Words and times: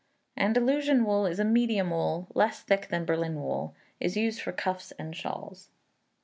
Andalusian 0.35 1.05
wool 1.05 1.27
is 1.27 1.37
a 1.39 1.45
medium 1.45 1.91
wool, 1.91 2.27
less 2.33 2.61
thick 2.63 2.87
than 2.87 3.05
Berlin 3.05 3.35
wool, 3.35 3.75
is 3.99 4.17
used 4.17 4.41
for 4.41 4.51
cuffs 4.51 4.91
and 4.93 5.15
shawls. 5.15 5.69